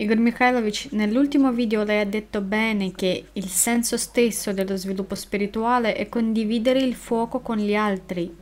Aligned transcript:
Igor 0.00 0.18
Mikhailovich, 0.18 0.92
nell'ultimo 0.92 1.50
video 1.50 1.82
lei 1.82 1.98
ha 2.00 2.06
detto 2.06 2.40
bene 2.40 2.92
che 2.92 3.30
il 3.32 3.48
senso 3.48 3.96
stesso 3.96 4.52
dello 4.52 4.76
sviluppo 4.76 5.16
spirituale 5.16 5.96
è 5.96 6.08
condividere 6.08 6.78
il 6.78 6.94
fuoco 6.94 7.40
con 7.40 7.56
gli 7.56 7.74
altri, 7.74 8.32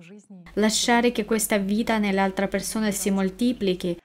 lasciare 0.55 1.13
che 1.13 1.25
questa 1.25 1.57
vita 1.57 1.97
nell'altra 1.97 2.47
persona 2.47 2.91
si 2.91 3.11
moltiplichi, 3.11 3.99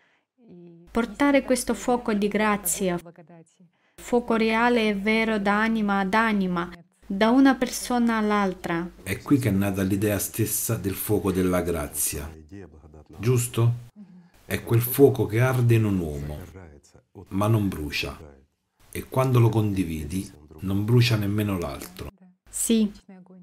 portare 0.89 1.43
questo 1.43 1.73
fuoco 1.73 2.13
di 2.13 2.29
grazia, 2.29 2.97
fuoco 3.95 4.35
reale 4.37 4.87
e 4.87 4.95
vero 4.95 5.37
da 5.37 5.61
anima 5.61 5.99
ad 5.99 6.13
anima, 6.13 6.71
da 7.05 7.31
una 7.31 7.55
persona 7.55 8.15
all'altra. 8.15 8.89
È 9.03 9.17
qui 9.21 9.37
che 9.39 9.49
è 9.49 9.51
nata 9.51 9.81
l'idea 9.81 10.19
stessa 10.19 10.77
del 10.77 10.93
fuoco 10.93 11.33
della 11.33 11.59
grazia, 11.59 12.31
giusto? 13.19 13.89
È 14.45 14.63
quel 14.63 14.81
fuoco 14.81 15.25
che 15.25 15.41
arde 15.41 15.75
in 15.75 15.83
un 15.83 15.99
uomo 15.99 16.61
ma 17.29 17.47
non 17.47 17.67
brucia. 17.67 18.17
E 18.91 19.05
quando 19.07 19.39
lo 19.39 19.49
condividi, 19.49 20.29
non 20.59 20.85
brucia 20.85 21.15
nemmeno 21.15 21.57
l'altro. 21.57 22.09
Sì, 22.49 22.91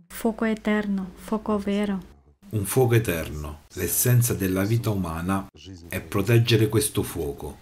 fuoco 0.07 0.45
eterno, 0.45 1.13
fuoco 1.15 1.59
vero. 1.59 2.17
Un 2.51 2.65
fuoco 2.65 2.95
eterno, 2.95 3.63
l'essenza 3.75 4.35
della 4.35 4.65
vita 4.65 4.91
umana 4.91 5.49
è 5.89 6.01
proteggere 6.01 6.69
questo 6.69 7.03
fuoco 7.03 7.59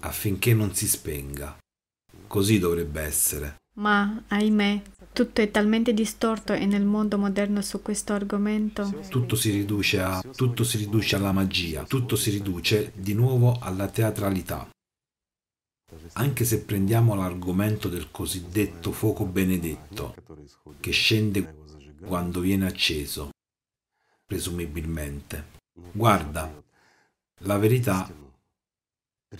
affinché 0.00 0.54
non 0.54 0.74
si 0.74 0.88
spenga. 0.88 1.56
Così 2.26 2.58
dovrebbe 2.58 3.00
essere. 3.00 3.56
Ma, 3.76 4.22
ahimè, 4.26 4.82
tutto 5.12 5.40
è 5.40 5.50
talmente 5.50 5.94
distorto 5.94 6.52
e 6.52 6.66
nel 6.66 6.84
mondo 6.84 7.16
moderno 7.16 7.62
su 7.62 7.80
questo 7.80 8.12
argomento. 8.12 9.02
Tutto 9.08 9.36
si 9.36 9.50
riduce 9.50 10.00
a 10.00 10.22
tutto 10.34 10.64
si 10.64 10.78
riduce 10.78 11.16
alla 11.16 11.32
magia, 11.32 11.84
tutto 11.84 12.16
si 12.16 12.30
riduce 12.30 12.92
di 12.94 13.14
nuovo 13.14 13.58
alla 13.60 13.88
teatralità. 13.88 14.68
Anche 16.14 16.44
se 16.44 16.62
prendiamo 16.62 17.14
l'argomento 17.14 17.88
del 17.88 18.10
cosiddetto 18.10 18.92
fuoco 18.92 19.24
benedetto, 19.24 20.14
che 20.80 20.90
scende 20.90 21.56
quando 22.00 22.40
viene 22.40 22.66
acceso, 22.66 23.30
presumibilmente. 24.26 25.56
Guarda, 25.92 26.62
la 27.42 27.58
verità 27.58 28.10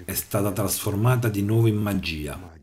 è 0.04 0.14
stata 0.14 0.52
trasformata 0.52 1.28
di 1.28 1.42
nuovo 1.42 1.66
in 1.66 1.76
magia. 1.76 2.56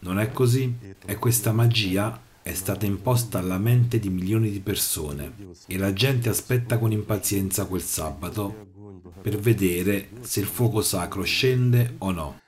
Non 0.00 0.18
è 0.18 0.32
così? 0.32 0.74
E 1.04 1.16
questa 1.16 1.52
magia 1.52 2.20
è 2.42 2.54
stata 2.54 2.86
imposta 2.86 3.38
alla 3.38 3.58
mente 3.58 3.98
di 3.98 4.08
milioni 4.08 4.50
di 4.50 4.60
persone 4.60 5.34
e 5.66 5.76
la 5.76 5.92
gente 5.92 6.30
aspetta 6.30 6.78
con 6.78 6.90
impazienza 6.90 7.66
quel 7.66 7.82
sabato 7.82 8.68
per 9.20 9.38
vedere 9.38 10.08
se 10.22 10.40
il 10.40 10.46
fuoco 10.46 10.80
sacro 10.80 11.22
scende 11.22 11.96
o 11.98 12.10
no 12.10 12.40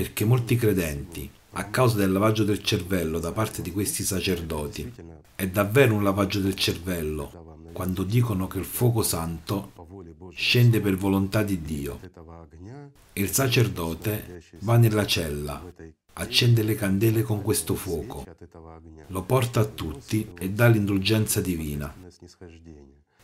perché 0.00 0.24
molti 0.24 0.56
credenti, 0.56 1.30
a 1.52 1.64
causa 1.64 1.98
del 1.98 2.10
lavaggio 2.10 2.42
del 2.42 2.62
cervello 2.62 3.18
da 3.18 3.32
parte 3.32 3.60
di 3.60 3.70
questi 3.70 4.02
sacerdoti, 4.02 4.90
è 5.34 5.46
davvero 5.46 5.94
un 5.94 6.02
lavaggio 6.02 6.40
del 6.40 6.54
cervello 6.54 7.68
quando 7.72 8.02
dicono 8.02 8.46
che 8.46 8.58
il 8.58 8.64
fuoco 8.64 9.02
santo 9.02 9.72
scende 10.30 10.80
per 10.80 10.96
volontà 10.96 11.42
di 11.42 11.60
Dio 11.60 12.00
il 13.12 13.30
sacerdote 13.30 14.42
va 14.60 14.78
nella 14.78 15.04
cella, 15.04 15.62
accende 16.14 16.62
le 16.62 16.76
candele 16.76 17.20
con 17.20 17.42
questo 17.42 17.74
fuoco, 17.74 18.24
lo 19.08 19.22
porta 19.24 19.60
a 19.60 19.66
tutti 19.66 20.30
e 20.38 20.48
dà 20.48 20.66
l'indulgenza 20.68 21.42
divina. 21.42 21.94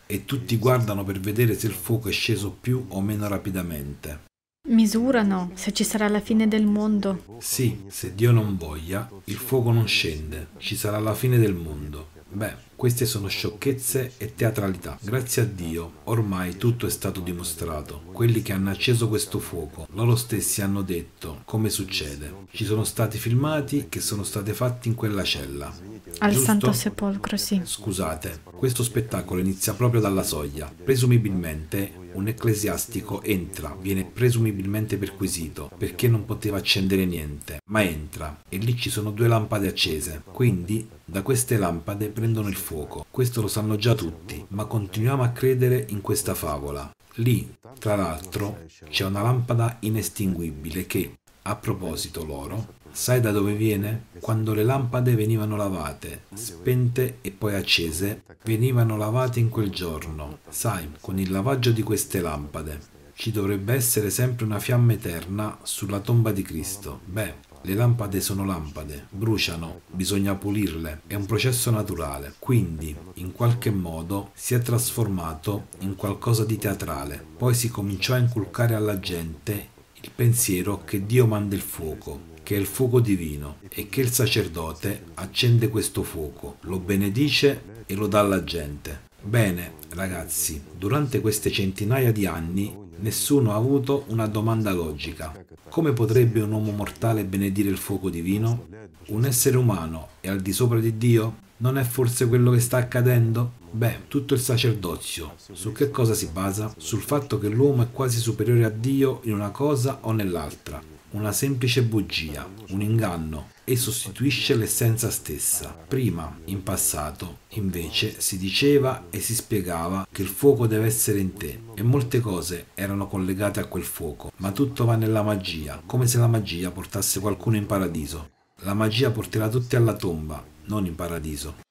E 0.04 0.24
tutti 0.26 0.58
guardano 0.58 1.04
per 1.04 1.20
vedere 1.20 1.58
se 1.58 1.68
il 1.68 1.72
fuoco 1.72 2.10
è 2.10 2.12
sceso 2.12 2.50
più 2.50 2.84
o 2.88 3.00
meno 3.00 3.26
rapidamente. 3.28 4.34
Misurano 4.68 5.52
se 5.54 5.72
ci 5.72 5.84
sarà 5.84 6.08
la 6.08 6.20
fine 6.20 6.48
del 6.48 6.66
mondo. 6.66 7.38
Sì, 7.38 7.84
se 7.86 8.14
Dio 8.14 8.32
non 8.32 8.56
voglia, 8.56 9.08
il 9.24 9.36
fuoco 9.36 9.70
non 9.70 9.86
scende, 9.86 10.48
ci 10.58 10.74
sarà 10.74 10.98
la 10.98 11.14
fine 11.14 11.38
del 11.38 11.54
mondo. 11.54 12.08
Beh, 12.28 12.54
queste 12.74 13.06
sono 13.06 13.28
sciocchezze 13.28 14.14
e 14.18 14.34
teatralità. 14.34 14.98
Grazie 15.00 15.42
a 15.42 15.44
Dio, 15.44 16.00
ormai 16.04 16.56
tutto 16.56 16.86
è 16.86 16.90
stato 16.90 17.20
dimostrato. 17.20 18.02
Quelli 18.12 18.42
che 18.42 18.52
hanno 18.52 18.70
acceso 18.70 19.08
questo 19.08 19.38
fuoco, 19.38 19.86
loro 19.92 20.16
stessi 20.16 20.60
hanno 20.60 20.82
detto 20.82 21.42
come 21.44 21.70
succede. 21.70 22.34
Ci 22.50 22.64
sono 22.64 22.82
stati 22.82 23.18
filmati 23.18 23.86
che 23.88 24.00
sono 24.00 24.24
stati 24.24 24.52
fatti 24.52 24.88
in 24.88 24.94
quella 24.94 25.22
cella. 25.22 25.72
Al 26.18 26.30
Giusto? 26.30 26.46
Santo 26.46 26.72
Sepolcro, 26.72 27.36
sì. 27.36 27.60
Scusate, 27.62 28.40
questo 28.56 28.82
spettacolo 28.82 29.40
inizia 29.40 29.74
proprio 29.74 30.00
dalla 30.00 30.22
soglia. 30.22 30.72
Presumibilmente 30.82 32.04
un 32.12 32.28
ecclesiastico 32.28 33.22
entra, 33.22 33.76
viene 33.78 34.04
presumibilmente 34.04 34.96
perquisito 34.96 35.70
perché 35.76 36.08
non 36.08 36.24
poteva 36.24 36.56
accendere 36.56 37.04
niente, 37.04 37.60
ma 37.66 37.82
entra 37.82 38.40
e 38.48 38.56
lì 38.56 38.76
ci 38.76 38.88
sono 38.88 39.10
due 39.10 39.28
lampade 39.28 39.68
accese. 39.68 40.22
Quindi 40.32 40.88
da 41.04 41.22
queste 41.22 41.58
lampade 41.58 42.08
prendono 42.08 42.48
il 42.48 42.56
fuoco. 42.56 43.04
Questo 43.10 43.42
lo 43.42 43.48
sanno 43.48 43.76
già 43.76 43.94
tutti, 43.94 44.44
ma 44.48 44.64
continuiamo 44.64 45.22
a 45.22 45.28
credere 45.28 45.84
in 45.90 46.00
questa 46.00 46.34
favola. 46.34 46.90
Lì, 47.16 47.54
tra 47.78 47.94
l'altro, 47.94 48.64
c'è 48.88 49.04
una 49.04 49.22
lampada 49.22 49.76
inestinguibile 49.80 50.86
che, 50.86 51.12
a 51.46 51.56
proposito 51.56 52.24
loro, 52.24 52.74
Sai 52.96 53.20
da 53.20 53.30
dove 53.30 53.52
viene? 53.52 54.06
Quando 54.20 54.54
le 54.54 54.64
lampade 54.64 55.14
venivano 55.14 55.54
lavate, 55.54 56.22
spente 56.32 57.18
e 57.20 57.30
poi 57.30 57.54
accese, 57.54 58.22
venivano 58.42 58.96
lavate 58.96 59.38
in 59.38 59.50
quel 59.50 59.68
giorno. 59.68 60.38
Sai, 60.48 60.88
con 61.02 61.18
il 61.18 61.30
lavaggio 61.30 61.72
di 61.72 61.82
queste 61.82 62.22
lampade 62.22 62.94
ci 63.12 63.30
dovrebbe 63.30 63.74
essere 63.74 64.08
sempre 64.08 64.46
una 64.46 64.58
fiamma 64.58 64.94
eterna 64.94 65.58
sulla 65.62 66.00
tomba 66.00 66.32
di 66.32 66.42
Cristo. 66.42 67.00
Beh, 67.04 67.34
le 67.62 67.74
lampade 67.74 68.20
sono 68.20 68.46
lampade, 68.46 69.06
bruciano, 69.10 69.80
bisogna 69.90 70.34
pulirle, 70.34 71.02
è 71.06 71.14
un 71.14 71.26
processo 71.26 71.70
naturale. 71.70 72.34
Quindi, 72.38 72.96
in 73.14 73.32
qualche 73.32 73.70
modo, 73.70 74.30
si 74.32 74.54
è 74.54 74.60
trasformato 74.60 75.66
in 75.80 75.96
qualcosa 75.96 76.44
di 76.44 76.56
teatrale. 76.56 77.22
Poi 77.36 77.54
si 77.54 77.68
cominciò 77.68 78.14
a 78.14 78.18
inculcare 78.18 78.74
alla 78.74 78.98
gente 78.98 79.74
il 80.06 80.12
pensiero 80.14 80.84
che 80.84 81.04
Dio 81.04 81.26
manda 81.26 81.56
il 81.56 81.60
fuoco, 81.60 82.34
che 82.44 82.54
è 82.54 82.58
il 82.58 82.66
fuoco 82.66 83.00
divino 83.00 83.56
e 83.68 83.88
che 83.88 84.00
il 84.00 84.12
sacerdote 84.12 85.06
accende 85.14 85.68
questo 85.68 86.04
fuoco, 86.04 86.58
lo 86.60 86.78
benedice 86.78 87.82
e 87.86 87.94
lo 87.96 88.06
dà 88.06 88.20
alla 88.20 88.44
gente. 88.44 89.00
Bene, 89.20 89.72
ragazzi, 89.90 90.62
durante 90.78 91.20
queste 91.20 91.50
centinaia 91.50 92.12
di 92.12 92.24
anni 92.24 92.72
nessuno 92.98 93.52
ha 93.52 93.56
avuto 93.56 94.04
una 94.08 94.28
domanda 94.28 94.72
logica. 94.72 95.44
Come 95.68 95.92
potrebbe 95.92 96.40
un 96.40 96.52
uomo 96.52 96.70
mortale 96.70 97.24
benedire 97.24 97.68
il 97.68 97.76
fuoco 97.76 98.08
divino? 98.08 98.68
Un 99.08 99.24
essere 99.24 99.56
umano 99.56 100.10
è 100.20 100.28
al 100.28 100.40
di 100.40 100.52
sopra 100.52 100.78
di 100.78 100.96
Dio? 100.96 101.44
Non 101.58 101.78
è 101.78 101.82
forse 101.82 102.28
quello 102.28 102.52
che 102.52 102.60
sta 102.60 102.76
accadendo? 102.76 103.64
Beh, 103.76 104.08
tutto 104.08 104.32
il 104.32 104.40
sacerdozio, 104.40 105.34
su 105.52 105.70
che 105.72 105.90
cosa 105.90 106.14
si 106.14 106.28
basa? 106.28 106.72
Sul 106.78 107.02
fatto 107.02 107.38
che 107.38 107.48
l'uomo 107.48 107.82
è 107.82 107.90
quasi 107.90 108.18
superiore 108.20 108.64
a 108.64 108.70
Dio 108.70 109.20
in 109.24 109.34
una 109.34 109.50
cosa 109.50 109.98
o 110.00 110.12
nell'altra 110.12 110.82
una 111.10 111.30
semplice 111.30 111.82
bugia, 111.82 112.48
un 112.70 112.80
inganno 112.80 113.50
e 113.64 113.76
sostituisce 113.76 114.54
l'essenza 114.54 115.10
stessa. 115.10 115.74
Prima, 115.86 116.38
in 116.46 116.62
passato, 116.62 117.38
invece, 117.50 118.18
si 118.18 118.38
diceva 118.38 119.06
e 119.10 119.20
si 119.20 119.34
spiegava 119.34 120.06
che 120.10 120.22
il 120.22 120.28
fuoco 120.28 120.66
deve 120.66 120.86
essere 120.86 121.18
in 121.18 121.34
te 121.34 121.60
e 121.74 121.82
molte 121.82 122.20
cose 122.20 122.68
erano 122.74 123.06
collegate 123.06 123.60
a 123.60 123.66
quel 123.66 123.84
fuoco, 123.84 124.32
ma 124.38 124.52
tutto 124.52 124.86
va 124.86 124.96
nella 124.96 125.22
magia, 125.22 125.82
come 125.84 126.06
se 126.06 126.18
la 126.18 126.28
magia 126.28 126.70
portasse 126.70 127.20
qualcuno 127.20 127.56
in 127.56 127.66
paradiso. 127.66 128.30
La 128.60 128.74
magia 128.74 129.10
porterà 129.10 129.48
tutti 129.48 129.76
alla 129.76 129.94
tomba, 129.94 130.42
non 130.64 130.86
in 130.86 130.94
paradiso. 130.94 131.65